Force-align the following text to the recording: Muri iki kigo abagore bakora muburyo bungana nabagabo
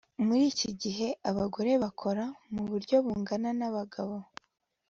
Muri 0.25 0.43
iki 0.51 0.69
kigo 0.79 1.07
abagore 1.29 1.71
bakora 1.83 2.23
muburyo 2.53 2.95
bungana 3.05 3.49
nabagabo 3.59 4.15